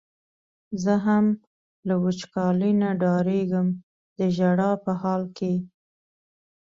[0.83, 1.25] زه هم
[1.87, 3.67] له وچکالۍ نه ډارېږم
[4.17, 5.53] د ژړا په حال کې.